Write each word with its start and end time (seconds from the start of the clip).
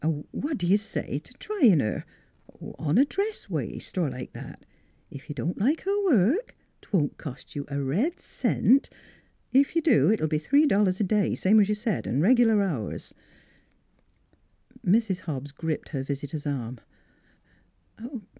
What 0.31 0.57
d' 0.57 0.63
ye 0.63 0.77
say 0.77 1.19
t' 1.19 1.31
t' 1.31 1.35
tryin' 1.37 1.79
her, 1.79 2.03
on 2.79 2.97
a 2.97 3.05
dress 3.05 3.51
waist, 3.51 3.99
er 3.99 4.09
like 4.09 4.33
that? 4.33 4.65
Ef 5.11 5.29
you 5.29 5.35
don't 5.35 5.59
like 5.59 5.81
her 5.81 6.03
work, 6.05 6.55
't 6.81 6.87
won't 6.91 7.17
cost 7.19 7.55
you 7.55 7.65
a 7.67 7.79
red 7.79 8.19
cent. 8.19 8.89
Ef 9.53 9.75
you 9.75 9.81
do, 9.83 10.11
it'll 10.11 10.27
be 10.27 10.39
three 10.39 10.65
dol 10.65 10.85
lars 10.85 10.99
a 10.99 11.03
day, 11.03 11.35
same 11.35 11.63
's 11.63 11.69
you 11.69 11.75
said, 11.75 12.07
'n' 12.07 12.19
reg'lar 12.19 12.63
hours." 12.63 13.13
NEIGHBORS 14.83 15.05
37 15.09 15.15
Mrs. 15.19 15.19
Hobbs 15.27 15.51
gripped 15.51 15.89
her 15.89 16.01
visitor's 16.01 16.47
arm. 16.47 16.79